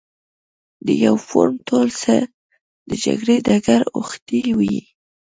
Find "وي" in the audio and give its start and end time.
4.57-4.77